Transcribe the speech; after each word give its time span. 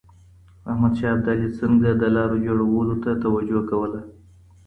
احمد 0.71 0.93
شاه 0.99 1.13
ابدالي 1.15 1.49
څنګه 1.59 1.89
د 1.93 2.03
لارو 2.15 2.37
جوړولو 2.45 2.95
ته 3.03 3.11
توجه 3.23 3.61
کوله؟ 3.69 3.99